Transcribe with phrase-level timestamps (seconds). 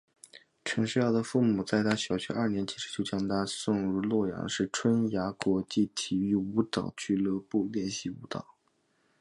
[0.65, 8.43] 陈世瑶的父母在她小学二年级时就将她送进洛阳市春芽国际体育舞蹈俱乐部练习舞蹈。